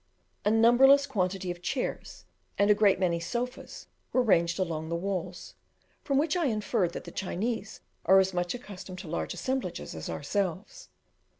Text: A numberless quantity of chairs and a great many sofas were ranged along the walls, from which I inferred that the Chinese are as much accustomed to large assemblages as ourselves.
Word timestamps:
A 0.43 0.49
numberless 0.49 1.05
quantity 1.05 1.51
of 1.51 1.61
chairs 1.61 2.25
and 2.57 2.71
a 2.71 2.73
great 2.73 2.99
many 2.99 3.19
sofas 3.19 3.85
were 4.11 4.23
ranged 4.23 4.57
along 4.57 4.89
the 4.89 4.95
walls, 4.95 5.53
from 6.03 6.17
which 6.17 6.35
I 6.35 6.47
inferred 6.47 6.93
that 6.93 7.03
the 7.03 7.11
Chinese 7.11 7.81
are 8.07 8.17
as 8.17 8.33
much 8.33 8.55
accustomed 8.55 8.97
to 8.97 9.07
large 9.07 9.35
assemblages 9.35 9.93
as 9.93 10.09
ourselves. 10.09 10.89